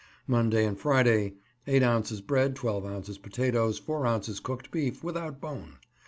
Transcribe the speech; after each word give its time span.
Monday 0.25 0.65
and 0.65 0.79
Friday 0.79 1.35
8 1.67 1.83
ounces 1.83 2.21
bread, 2.21 2.55
12 2.55 2.87
ounces 2.87 3.17
potatoes, 3.19 3.77
4 3.77 4.07
ounces 4.07 4.39
cooked 4.39 4.71
beef 4.71 5.03
(without 5.03 5.39
bone). 5.39 5.77